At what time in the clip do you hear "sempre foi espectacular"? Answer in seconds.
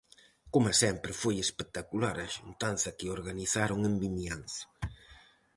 0.83-2.15